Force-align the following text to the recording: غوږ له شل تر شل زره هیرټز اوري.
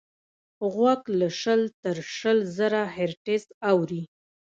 غوږ 0.73 1.01
له 1.19 1.27
شل 1.41 1.61
تر 1.83 1.97
شل 2.17 2.37
زره 2.57 2.81
هیرټز 2.95 3.43
اوري. 3.71 4.03